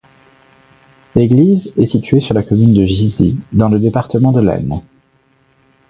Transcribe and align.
L'église 1.13 1.71
est 1.77 1.85
située 1.85 2.21
sur 2.21 2.33
la 2.33 2.41
commune 2.41 2.73
de 2.73 2.85
Gizy, 2.87 3.39
dans 3.51 3.69
le 3.69 3.77
département 3.77 4.31
de 4.31 4.41
l'Aisne. 4.41 4.81